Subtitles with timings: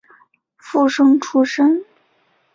[0.57, 1.85] 附生出身。